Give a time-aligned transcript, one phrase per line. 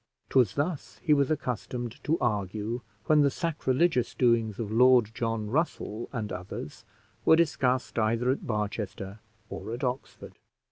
[0.29, 6.09] 'Twas thus he was accustomed to argue, when the sacrilegious doings of Lord John Russell
[6.11, 6.85] and others
[7.23, 9.19] were discussed either at Barchester
[9.51, 10.33] or at Oxford.